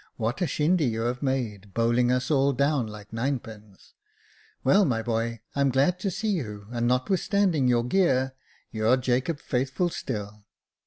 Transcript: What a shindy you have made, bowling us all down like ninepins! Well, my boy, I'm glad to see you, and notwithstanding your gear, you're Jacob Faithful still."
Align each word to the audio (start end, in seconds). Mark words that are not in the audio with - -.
What 0.15 0.41
a 0.41 0.47
shindy 0.47 0.85
you 0.87 1.01
have 1.01 1.21
made, 1.21 1.75
bowling 1.75 2.11
us 2.11 2.31
all 2.31 2.53
down 2.53 2.87
like 2.87 3.13
ninepins! 3.13 3.93
Well, 4.63 4.83
my 4.83 5.03
boy, 5.03 5.41
I'm 5.55 5.69
glad 5.69 5.99
to 5.99 6.09
see 6.09 6.31
you, 6.31 6.65
and 6.71 6.87
notwithstanding 6.87 7.67
your 7.67 7.83
gear, 7.83 8.33
you're 8.71 8.97
Jacob 8.97 9.39
Faithful 9.39 9.89
still." 9.89 10.47